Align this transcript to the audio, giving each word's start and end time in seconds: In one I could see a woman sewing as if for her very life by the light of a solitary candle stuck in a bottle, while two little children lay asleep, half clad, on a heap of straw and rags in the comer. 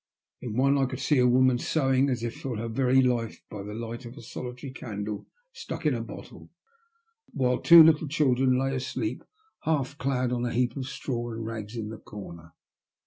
In 0.41 0.57
one 0.57 0.79
I 0.79 0.87
could 0.87 0.99
see 0.99 1.19
a 1.19 1.27
woman 1.27 1.59
sewing 1.59 2.09
as 2.09 2.23
if 2.23 2.35
for 2.41 2.57
her 2.57 2.67
very 2.67 3.03
life 3.03 3.39
by 3.51 3.61
the 3.61 3.75
light 3.75 4.03
of 4.03 4.17
a 4.17 4.23
solitary 4.23 4.73
candle 4.73 5.27
stuck 5.53 5.85
in 5.85 5.93
a 5.93 6.01
bottle, 6.01 6.49
while 7.27 7.59
two 7.59 7.83
little 7.83 8.07
children 8.07 8.57
lay 8.57 8.73
asleep, 8.75 9.23
half 9.61 9.95
clad, 9.99 10.31
on 10.31 10.43
a 10.43 10.51
heap 10.53 10.75
of 10.75 10.87
straw 10.87 11.29
and 11.31 11.45
rags 11.45 11.77
in 11.77 11.89
the 11.89 11.99
comer. 11.99 12.55